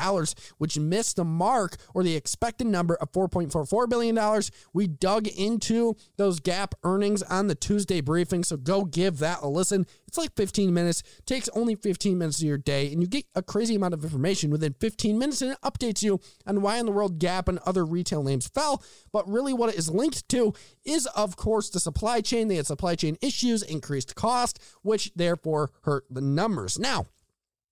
which 0.57 0.77
missed 0.77 1.15
the 1.15 1.23
mark 1.23 1.77
or 1.93 2.03
the 2.03 2.15
expected 2.15 2.67
number 2.67 2.95
of 2.95 3.11
$4.44 3.11 3.89
billion. 3.89 4.41
We 4.73 4.87
dug 4.87 5.27
into 5.27 5.95
those 6.17 6.39
gap 6.39 6.75
earnings 6.83 7.23
on 7.23 7.47
the 7.47 7.55
Tuesday 7.55 8.01
briefing, 8.01 8.43
so 8.43 8.57
go 8.57 8.83
give 8.83 9.19
that 9.19 9.39
a 9.41 9.47
listen. 9.47 9.85
It's 10.07 10.17
like 10.17 10.35
15 10.35 10.73
minutes, 10.73 11.03
takes 11.25 11.47
only 11.49 11.75
15 11.75 12.17
minutes 12.17 12.39
of 12.39 12.47
your 12.47 12.57
day, 12.57 12.91
and 12.91 13.01
you 13.01 13.07
get 13.07 13.25
a 13.35 13.43
crazy 13.43 13.75
amount 13.75 13.93
of 13.93 14.03
information 14.03 14.49
within 14.49 14.75
15 14.79 15.17
minutes, 15.17 15.41
and 15.41 15.51
it 15.51 15.61
updates 15.61 16.03
you 16.03 16.19
on 16.45 16.61
why 16.61 16.77
in 16.77 16.85
the 16.85 16.91
world 16.91 17.19
Gap 17.19 17.47
and 17.47 17.59
other 17.59 17.85
retail 17.85 18.23
names 18.23 18.47
fell. 18.47 18.83
But 19.11 19.27
really, 19.29 19.53
what 19.53 19.69
it 19.69 19.77
is 19.77 19.89
linked 19.89 20.27
to 20.29 20.53
is, 20.83 21.05
of 21.07 21.35
course, 21.35 21.69
the 21.69 21.79
supply 21.79 22.21
chain. 22.21 22.47
They 22.47 22.55
had 22.55 22.67
supply 22.67 22.95
chain 22.95 23.17
issues, 23.21 23.61
increased 23.61 24.15
cost, 24.15 24.59
which 24.81 25.11
therefore 25.15 25.71
hurt 25.83 26.05
the 26.09 26.21
number 26.21 26.48
numbers. 26.49 26.79
Now, 26.79 27.05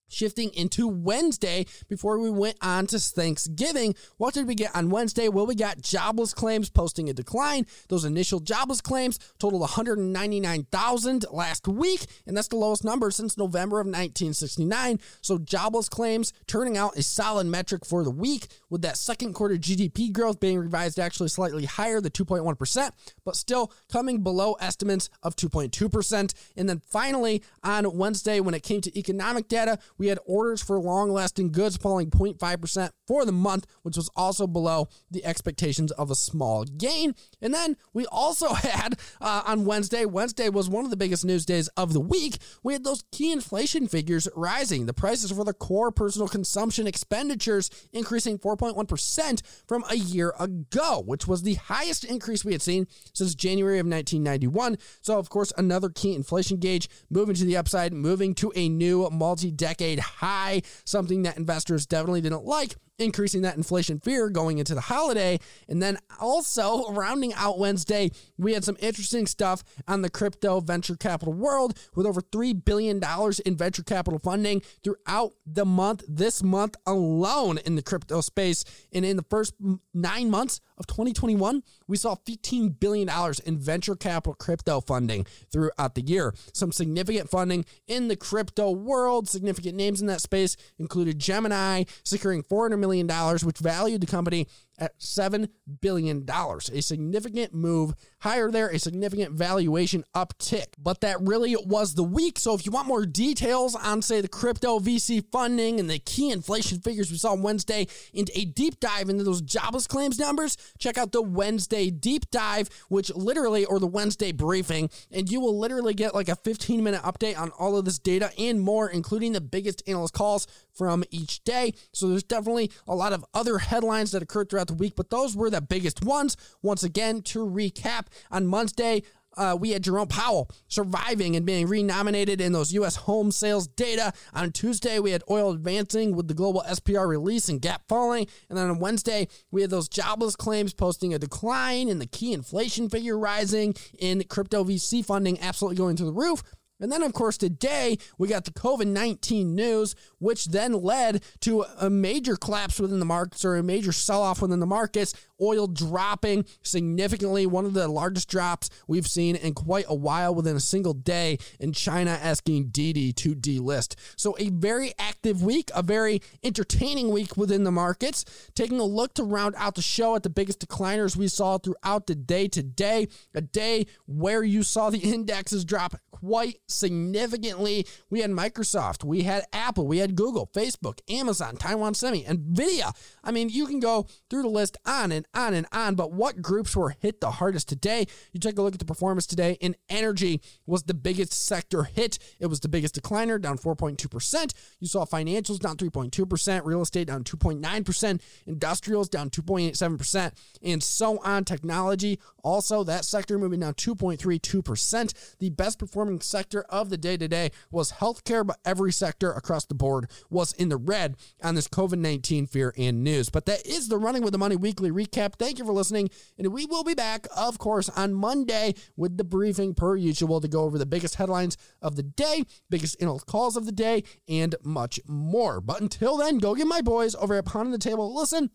Shifting 0.08 0.50
into 0.54 0.88
Wednesday 0.88 1.66
before 1.88 2.18
we 2.18 2.30
went 2.30 2.56
on 2.60 2.86
to 2.88 2.98
Thanksgiving. 2.98 3.94
What 4.16 4.34
did 4.34 4.46
we 4.46 4.54
get 4.54 4.74
on 4.74 4.90
Wednesday? 4.90 5.28
Well, 5.28 5.46
we 5.46 5.54
got 5.54 5.80
jobless 5.80 6.34
claims 6.34 6.70
posting 6.70 7.08
a 7.08 7.12
decline. 7.12 7.66
Those 7.88 8.04
initial 8.04 8.40
jobless 8.40 8.80
claims 8.80 9.18
totaled 9.38 9.60
199,000 9.60 11.26
last 11.30 11.68
week, 11.68 12.06
and 12.26 12.36
that's 12.36 12.48
the 12.48 12.56
lowest 12.56 12.84
number 12.84 13.10
since 13.10 13.36
November 13.36 13.80
of 13.80 13.86
1969. 13.86 14.98
So, 15.20 15.38
jobless 15.38 15.88
claims 15.88 16.32
turning 16.46 16.76
out 16.76 16.96
a 16.96 17.02
solid 17.02 17.46
metric 17.46 17.84
for 17.84 18.02
the 18.02 18.10
week, 18.10 18.48
with 18.70 18.82
that 18.82 18.96
second 18.96 19.34
quarter 19.34 19.56
GDP 19.56 20.12
growth 20.12 20.40
being 20.40 20.58
revised 20.58 20.98
actually 20.98 21.28
slightly 21.28 21.64
higher, 21.64 22.00
the 22.00 22.10
2.1%, 22.10 22.90
but 23.24 23.36
still 23.36 23.72
coming 23.90 24.22
below 24.22 24.54
estimates 24.54 25.10
of 25.22 25.36
2.2%. 25.36 26.34
And 26.56 26.68
then 26.68 26.80
finally, 26.86 27.42
on 27.62 27.96
Wednesday, 27.96 28.40
when 28.40 28.54
it 28.54 28.62
came 28.62 28.80
to 28.80 28.98
economic 28.98 29.48
data, 29.48 29.78
we 29.98 30.06
had 30.06 30.18
orders 30.24 30.62
for 30.62 30.80
long 30.80 31.10
lasting 31.10 31.52
goods 31.52 31.76
falling 31.76 32.10
0.5% 32.10 32.90
for 33.06 33.24
the 33.24 33.32
month, 33.32 33.66
which 33.82 33.96
was 33.96 34.10
also 34.16 34.46
below 34.46 34.88
the 35.10 35.24
expectations 35.24 35.90
of 35.92 36.10
a 36.10 36.14
small 36.14 36.64
gain. 36.64 37.14
And 37.42 37.52
then 37.52 37.76
we 37.92 38.06
also 38.06 38.48
had 38.54 38.98
uh, 39.20 39.42
on 39.44 39.64
Wednesday, 39.64 40.04
Wednesday 40.04 40.48
was 40.48 40.68
one 40.68 40.84
of 40.84 40.90
the 40.90 40.96
biggest 40.96 41.24
news 41.24 41.44
days 41.44 41.68
of 41.76 41.92
the 41.92 42.00
week. 42.00 42.38
We 42.62 42.72
had 42.72 42.84
those 42.84 43.02
key 43.10 43.32
inflation 43.32 43.88
figures 43.88 44.28
rising. 44.34 44.86
The 44.86 44.94
prices 44.94 45.32
for 45.32 45.44
the 45.44 45.52
core 45.52 45.90
personal 45.90 46.28
consumption 46.28 46.86
expenditures 46.86 47.70
increasing 47.92 48.38
4.1% 48.38 49.42
from 49.66 49.84
a 49.90 49.96
year 49.96 50.34
ago, 50.38 51.02
which 51.04 51.26
was 51.26 51.42
the 51.42 51.54
highest 51.54 52.04
increase 52.04 52.44
we 52.44 52.52
had 52.52 52.62
seen 52.62 52.86
since 53.12 53.34
January 53.34 53.78
of 53.78 53.86
1991. 53.86 54.78
So, 55.00 55.18
of 55.18 55.28
course, 55.28 55.52
another 55.56 55.88
key 55.88 56.14
inflation 56.14 56.58
gauge 56.58 56.88
moving 57.10 57.34
to 57.36 57.44
the 57.44 57.56
upside, 57.56 57.92
moving 57.92 58.34
to 58.36 58.52
a 58.54 58.68
new 58.68 59.08
multi 59.10 59.50
decade 59.50 59.87
high, 59.96 60.62
something 60.84 61.22
that 61.22 61.36
investors 61.36 61.86
definitely 61.86 62.20
didn't 62.20 62.44
like 62.44 62.74
increasing 62.98 63.42
that 63.42 63.56
inflation 63.56 64.00
fear 64.00 64.28
going 64.28 64.58
into 64.58 64.74
the 64.74 64.80
holiday. 64.80 65.38
And 65.68 65.82
then 65.82 65.98
also 66.20 66.90
rounding 66.92 67.32
out 67.34 67.58
Wednesday, 67.58 68.10
we 68.36 68.54
had 68.54 68.64
some 68.64 68.76
interesting 68.80 69.26
stuff 69.26 69.62
on 69.86 70.02
the 70.02 70.10
crypto 70.10 70.60
venture 70.60 70.96
capital 70.96 71.32
world 71.32 71.78
with 71.94 72.06
over 72.06 72.20
$3 72.20 72.64
billion 72.64 73.00
in 73.46 73.56
venture 73.56 73.82
capital 73.82 74.18
funding 74.18 74.62
throughout 74.82 75.32
the 75.46 75.64
month, 75.64 76.04
this 76.08 76.42
month 76.42 76.76
alone 76.86 77.58
in 77.58 77.76
the 77.76 77.82
crypto 77.82 78.20
space. 78.20 78.64
And 78.92 79.04
in 79.04 79.16
the 79.16 79.24
first 79.30 79.54
nine 79.94 80.30
months 80.30 80.60
of 80.76 80.86
2021, 80.86 81.62
we 81.86 81.96
saw 81.96 82.16
$15 82.26 82.78
billion 82.78 83.08
in 83.46 83.58
venture 83.58 83.96
capital 83.96 84.34
crypto 84.34 84.80
funding 84.80 85.26
throughout 85.52 85.94
the 85.94 86.02
year. 86.02 86.34
Some 86.52 86.72
significant 86.72 87.30
funding 87.30 87.64
in 87.86 88.08
the 88.08 88.16
crypto 88.16 88.70
world, 88.70 89.28
significant 89.28 89.76
names 89.76 90.00
in 90.00 90.06
that 90.08 90.20
space 90.20 90.56
included 90.78 91.18
Gemini 91.18 91.84
securing 92.04 92.42
400 92.42 92.76
million 92.76 92.87
million, 92.88 93.38
which 93.42 93.58
valued 93.58 94.00
the 94.00 94.06
company 94.06 94.46
at 94.78 94.98
$7 94.98 95.48
billion. 95.80 96.26
A 96.28 96.82
significant 96.82 97.54
move 97.54 97.94
higher 98.20 98.50
there, 98.50 98.68
a 98.68 98.78
significant 98.78 99.34
valuation 99.34 100.04
uptick. 100.14 100.66
But 100.78 101.00
that 101.02 101.20
really 101.20 101.56
was 101.56 101.94
the 101.94 102.02
week. 102.02 102.38
So 102.38 102.54
if 102.54 102.66
you 102.66 102.72
want 102.72 102.86
more 102.86 103.06
details 103.06 103.74
on, 103.74 104.02
say, 104.02 104.20
the 104.20 104.28
crypto 104.28 104.78
VC 104.78 105.24
funding 105.30 105.80
and 105.80 105.88
the 105.88 105.98
key 105.98 106.30
inflation 106.30 106.80
figures 106.80 107.10
we 107.10 107.18
saw 107.18 107.32
on 107.32 107.42
Wednesday, 107.42 107.86
and 108.14 108.30
a 108.34 108.44
deep 108.44 108.80
dive 108.80 109.08
into 109.08 109.24
those 109.24 109.42
jobless 109.42 109.86
claims 109.86 110.18
numbers, 110.18 110.56
check 110.78 110.98
out 110.98 111.12
the 111.12 111.22
Wednesday 111.22 111.90
deep 111.90 112.30
dive, 112.30 112.68
which 112.88 113.14
literally, 113.14 113.64
or 113.64 113.78
the 113.78 113.86
Wednesday 113.86 114.32
briefing, 114.32 114.90
and 115.10 115.30
you 115.30 115.40
will 115.40 115.58
literally 115.58 115.94
get 115.94 116.14
like 116.14 116.28
a 116.28 116.36
15 116.36 116.82
minute 116.82 117.02
update 117.02 117.38
on 117.38 117.50
all 117.58 117.76
of 117.76 117.84
this 117.84 117.98
data 117.98 118.30
and 118.38 118.60
more, 118.60 118.88
including 118.88 119.32
the 119.32 119.40
biggest 119.40 119.82
analyst 119.86 120.14
calls 120.14 120.46
from 120.72 121.02
each 121.10 121.42
day. 121.44 121.74
So 121.92 122.08
there's 122.08 122.22
definitely 122.22 122.70
a 122.86 122.94
lot 122.94 123.12
of 123.12 123.24
other 123.34 123.58
headlines 123.58 124.12
that 124.12 124.22
occurred 124.22 124.48
throughout 124.48 124.67
the 124.68 124.74
week, 124.74 124.94
but 124.96 125.10
those 125.10 125.36
were 125.36 125.50
the 125.50 125.60
biggest 125.60 126.04
ones. 126.04 126.36
Once 126.62 126.82
again, 126.82 127.22
to 127.22 127.40
recap, 127.40 128.06
on 128.30 128.46
Monday, 128.46 129.02
uh, 129.38 129.56
we 129.58 129.70
had 129.70 129.84
Jerome 129.84 130.08
Powell 130.08 130.50
surviving 130.66 131.36
and 131.36 131.46
being 131.46 131.68
renominated 131.68 132.40
in 132.40 132.52
those 132.52 132.72
U.S. 132.72 132.96
home 132.96 133.30
sales 133.30 133.68
data. 133.68 134.12
On 134.34 134.50
Tuesday, 134.50 134.98
we 134.98 135.12
had 135.12 135.22
oil 135.30 135.52
advancing 135.52 136.16
with 136.16 136.26
the 136.26 136.34
global 136.34 136.62
SPR 136.66 137.06
release 137.06 137.48
and 137.48 137.62
gap 137.62 137.82
falling. 137.88 138.26
And 138.48 138.58
then 138.58 138.68
on 138.68 138.80
Wednesday, 138.80 139.28
we 139.50 139.62
had 139.62 139.70
those 139.70 139.88
jobless 139.88 140.34
claims 140.34 140.74
posting 140.74 141.14
a 141.14 141.18
decline 141.18 141.88
and 141.88 142.00
the 142.00 142.06
key 142.06 142.32
inflation 142.32 142.90
figure 142.90 143.18
rising 143.18 143.74
in 143.98 144.24
crypto 144.24 144.64
VC 144.64 145.04
funding 145.04 145.40
absolutely 145.40 145.76
going 145.76 145.96
through 145.96 146.06
the 146.06 146.12
roof. 146.12 146.42
And 146.80 146.92
then, 146.92 147.02
of 147.02 147.12
course, 147.12 147.36
today 147.36 147.98
we 148.18 148.28
got 148.28 148.44
the 148.44 148.52
COVID 148.52 148.86
19 148.86 149.54
news, 149.54 149.94
which 150.18 150.46
then 150.46 150.72
led 150.72 151.22
to 151.40 151.64
a 151.80 151.90
major 151.90 152.36
collapse 152.36 152.78
within 152.78 153.00
the 153.00 153.04
markets 153.04 153.44
or 153.44 153.56
a 153.56 153.62
major 153.62 153.92
sell 153.92 154.22
off 154.22 154.42
within 154.42 154.60
the 154.60 154.66
markets. 154.66 155.14
Oil 155.40 155.66
dropping 155.68 156.44
significantly, 156.62 157.46
one 157.46 157.64
of 157.64 157.74
the 157.74 157.86
largest 157.88 158.28
drops 158.28 158.70
we've 158.88 159.06
seen 159.06 159.36
in 159.36 159.54
quite 159.54 159.84
a 159.88 159.94
while 159.94 160.34
within 160.34 160.56
a 160.56 160.60
single 160.60 160.94
day, 160.94 161.38
and 161.60 161.74
China 161.74 162.10
asking 162.10 162.68
Didi 162.68 163.12
to 163.12 163.34
delist. 163.34 163.94
So, 164.16 164.36
a 164.38 164.50
very 164.50 164.92
active 164.98 165.42
week, 165.42 165.70
a 165.74 165.82
very 165.82 166.20
entertaining 166.42 167.10
week 167.10 167.36
within 167.36 167.64
the 167.64 167.70
markets. 167.70 168.24
Taking 168.54 168.80
a 168.80 168.84
look 168.84 169.14
to 169.14 169.24
round 169.24 169.54
out 169.56 169.74
the 169.74 169.82
show 169.82 170.16
at 170.16 170.22
the 170.22 170.30
biggest 170.30 170.66
decliners 170.66 171.16
we 171.16 171.28
saw 171.28 171.58
throughout 171.58 172.06
the 172.06 172.14
day 172.14 172.48
today, 172.48 173.08
a 173.34 173.40
day 173.40 173.86
where 174.06 174.42
you 174.42 174.62
saw 174.62 174.90
the 174.90 174.98
indexes 175.14 175.64
drop 175.64 175.94
quite 176.10 176.58
significantly. 176.68 177.86
We 178.10 178.20
had 178.20 178.30
Microsoft, 178.30 179.04
we 179.04 179.22
had 179.22 179.44
Apple, 179.52 179.86
we 179.86 179.98
had 179.98 180.14
Google, 180.14 180.46
Facebook, 180.46 181.00
Amazon, 181.08 181.56
Taiwan 181.56 181.94
Semi, 181.94 182.24
Nvidia. 182.24 182.94
I 183.24 183.30
mean, 183.30 183.48
you 183.48 183.66
can 183.66 183.80
go 183.80 184.06
through 184.30 184.42
the 184.42 184.48
list 184.48 184.76
on 184.86 185.12
and 185.12 185.26
on 185.34 185.54
and 185.54 185.66
on, 185.72 185.94
but 185.94 186.12
what 186.12 186.42
groups 186.42 186.76
were 186.76 186.90
hit 186.90 187.20
the 187.20 187.32
hardest 187.32 187.68
today? 187.68 188.06
You 188.32 188.40
take 188.40 188.58
a 188.58 188.62
look 188.62 188.74
at 188.74 188.78
the 188.78 188.84
performance 188.84 189.26
today, 189.26 189.56
and 189.60 189.76
energy 189.88 190.40
was 190.66 190.84
the 190.84 190.94
biggest 190.94 191.32
sector 191.32 191.84
hit. 191.84 192.18
It 192.38 192.46
was 192.46 192.60
the 192.60 192.68
biggest 192.68 193.00
decliner, 193.00 193.40
down 193.40 193.58
4.2%. 193.58 194.52
You 194.80 194.86
saw 194.86 195.04
financials 195.04 195.58
down 195.58 195.76
3.2%, 195.76 196.64
real 196.64 196.82
estate 196.82 197.08
down 197.08 197.24
2.9%, 197.24 198.20
industrials 198.46 199.08
down 199.08 199.30
2.87%, 199.30 200.32
and 200.62 200.82
so 200.82 201.18
on. 201.24 201.44
Technology, 201.44 202.18
also 202.42 202.84
that 202.84 203.04
sector 203.04 203.38
moving 203.38 203.60
down 203.60 203.74
2.32%. 203.74 205.36
The 205.38 205.50
best 205.50 205.78
performing 205.78 206.20
sector 206.20 206.57
of 206.62 206.90
the 206.90 206.96
day 206.96 207.16
today 207.16 207.50
was 207.70 207.92
healthcare, 207.92 208.46
but 208.46 208.58
every 208.64 208.92
sector 208.92 209.32
across 209.32 209.64
the 209.64 209.74
board 209.74 210.10
was 210.30 210.52
in 210.54 210.68
the 210.68 210.76
red 210.76 211.16
on 211.42 211.54
this 211.54 211.68
COVID 211.68 211.98
19 211.98 212.46
fear 212.46 212.74
and 212.76 213.02
news. 213.02 213.28
But 213.28 213.46
that 213.46 213.66
is 213.66 213.88
the 213.88 213.98
Running 213.98 214.22
with 214.22 214.32
the 214.32 214.38
Money 214.38 214.56
weekly 214.56 214.90
recap. 214.90 215.34
Thank 215.34 215.58
you 215.58 215.64
for 215.64 215.72
listening. 215.72 216.10
And 216.38 216.48
we 216.52 216.66
will 216.66 216.84
be 216.84 216.94
back, 216.94 217.26
of 217.36 217.58
course, 217.58 217.88
on 217.90 218.14
Monday 218.14 218.74
with 218.96 219.16
the 219.16 219.24
briefing 219.24 219.74
per 219.74 219.96
usual 219.96 220.40
to 220.40 220.48
go 220.48 220.62
over 220.62 220.78
the 220.78 220.86
biggest 220.86 221.16
headlines 221.16 221.56
of 221.82 221.96
the 221.96 222.02
day, 222.02 222.44
biggest 222.70 223.00
analyst 223.00 223.26
calls 223.26 223.56
of 223.56 223.66
the 223.66 223.72
day, 223.72 224.04
and 224.28 224.54
much 224.62 225.00
more. 225.06 225.60
But 225.60 225.80
until 225.80 226.16
then, 226.16 226.38
go 226.38 226.54
get 226.54 226.66
my 226.66 226.80
boys 226.80 227.14
over 227.14 227.34
at 227.34 227.46
Pounding 227.46 227.72
the 227.72 227.78
Table. 227.78 228.14
Listen 228.14 228.50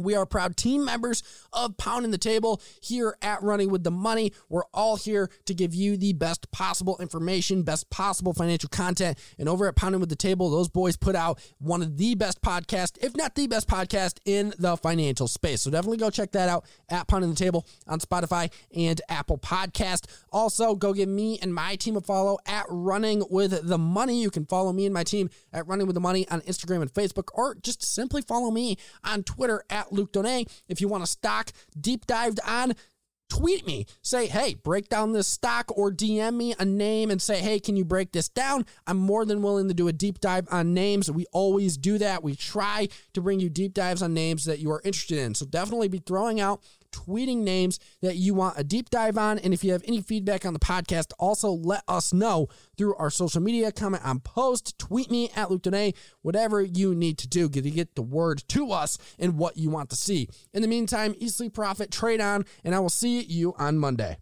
We 0.00 0.14
are 0.14 0.26
proud 0.26 0.56
team 0.56 0.84
members 0.84 1.22
of 1.52 1.76
Pounding 1.76 2.10
the 2.10 2.18
Table 2.18 2.60
here 2.80 3.16
at 3.22 3.42
Running 3.42 3.70
with 3.70 3.84
the 3.84 3.90
Money. 3.90 4.32
We're 4.48 4.64
all 4.72 4.96
here 4.96 5.30
to 5.46 5.54
give 5.54 5.74
you 5.74 5.96
the 5.96 6.12
best 6.12 6.50
possible 6.50 6.96
information, 6.98 7.62
best 7.62 7.90
possible 7.90 8.32
financial 8.32 8.68
content. 8.68 9.18
And 9.38 9.48
over 9.48 9.68
at 9.68 9.76
Pounding 9.76 10.00
with 10.00 10.10
the 10.10 10.16
Table, 10.16 10.50
those 10.50 10.68
boys 10.68 10.96
put 10.96 11.14
out 11.14 11.40
one 11.58 11.82
of 11.82 11.96
the 11.96 12.14
best 12.14 12.40
podcasts, 12.42 13.02
if 13.02 13.16
not 13.16 13.34
the 13.34 13.46
best 13.46 13.68
podcast 13.68 14.18
in 14.24 14.54
the 14.58 14.76
financial 14.76 15.28
space. 15.28 15.62
So 15.62 15.70
definitely 15.70 15.98
go 15.98 16.10
check 16.10 16.32
that 16.32 16.48
out 16.48 16.64
at 16.88 17.06
Pounding 17.06 17.30
the 17.30 17.36
Table 17.36 17.66
on 17.86 18.00
Spotify 18.00 18.52
and 18.74 19.00
Apple 19.08 19.38
Podcast. 19.38 20.06
Also, 20.32 20.74
go 20.74 20.92
give 20.92 21.08
me 21.08 21.38
and 21.42 21.54
my 21.54 21.76
team 21.76 21.96
a 21.96 22.00
follow 22.00 22.38
at 22.46 22.66
Running 22.68 23.22
with 23.30 23.66
the 23.68 23.78
Money. 23.78 24.22
You 24.22 24.30
can 24.30 24.46
follow 24.46 24.72
me 24.72 24.86
and 24.86 24.94
my 24.94 25.04
team 25.04 25.30
at 25.52 25.66
Running 25.66 25.86
with 25.86 25.94
the 25.94 26.00
Money 26.00 26.28
on 26.28 26.40
Instagram 26.42 26.82
and 26.82 26.92
Facebook, 26.92 27.28
or 27.34 27.54
just 27.56 27.82
simply 27.82 28.22
follow 28.22 28.50
me 28.50 28.76
on 29.04 29.22
Twitter 29.22 29.64
at 29.70 29.89
Luke 29.92 30.12
Donay. 30.12 30.50
If 30.68 30.80
you 30.80 30.88
want 30.88 31.04
a 31.04 31.06
stock 31.06 31.50
deep 31.78 32.06
dived 32.06 32.40
on, 32.46 32.74
tweet 33.30 33.66
me. 33.66 33.86
Say, 34.02 34.26
hey, 34.26 34.54
break 34.54 34.88
down 34.88 35.12
this 35.12 35.28
stock 35.28 35.76
or 35.76 35.90
DM 35.90 36.34
me 36.34 36.54
a 36.58 36.64
name 36.64 37.10
and 37.10 37.22
say, 37.22 37.38
hey, 37.38 37.60
can 37.60 37.76
you 37.76 37.84
break 37.84 38.12
this 38.12 38.28
down? 38.28 38.66
I'm 38.86 38.98
more 38.98 39.24
than 39.24 39.40
willing 39.40 39.68
to 39.68 39.74
do 39.74 39.88
a 39.88 39.92
deep 39.92 40.20
dive 40.20 40.48
on 40.50 40.74
names. 40.74 41.10
We 41.10 41.26
always 41.32 41.76
do 41.76 41.96
that. 41.98 42.22
We 42.22 42.34
try 42.34 42.88
to 43.14 43.20
bring 43.22 43.40
you 43.40 43.48
deep 43.48 43.72
dives 43.72 44.02
on 44.02 44.12
names 44.12 44.44
that 44.44 44.58
you 44.58 44.70
are 44.72 44.82
interested 44.84 45.18
in. 45.18 45.34
So 45.34 45.46
definitely 45.46 45.88
be 45.88 46.02
throwing 46.04 46.40
out 46.40 46.62
tweeting 46.92 47.38
names 47.38 47.78
that 48.02 48.16
you 48.16 48.34
want 48.34 48.58
a 48.58 48.64
deep 48.64 48.90
dive 48.90 49.18
on. 49.18 49.38
And 49.38 49.52
if 49.54 49.64
you 49.64 49.72
have 49.72 49.82
any 49.86 50.00
feedback 50.00 50.44
on 50.44 50.52
the 50.52 50.60
podcast, 50.60 51.12
also 51.18 51.50
let 51.50 51.82
us 51.88 52.12
know 52.12 52.48
through 52.76 52.94
our 52.96 53.10
social 53.10 53.40
media, 53.40 53.72
comment 53.72 54.04
on 54.04 54.20
post, 54.20 54.78
tweet 54.78 55.10
me 55.10 55.30
at 55.34 55.50
Luke 55.50 55.62
Donay, 55.62 55.94
whatever 56.22 56.62
you 56.62 56.94
need 56.94 57.18
to 57.18 57.28
do 57.28 57.48
to 57.48 57.70
get 57.70 57.94
the 57.94 58.02
word 58.02 58.42
to 58.48 58.72
us 58.72 58.98
and 59.18 59.38
what 59.38 59.56
you 59.56 59.70
want 59.70 59.90
to 59.90 59.96
see. 59.96 60.28
In 60.52 60.62
the 60.62 60.68
meantime, 60.68 61.14
sleep, 61.28 61.54
profit, 61.54 61.90
trade 61.90 62.20
on, 62.20 62.44
and 62.64 62.74
I 62.74 62.80
will 62.80 62.90
see 62.90 63.22
you 63.22 63.54
on 63.58 63.78
Monday. 63.78 64.18